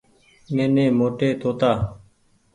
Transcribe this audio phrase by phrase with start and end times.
[0.55, 1.71] نيني موٽي توتآ۔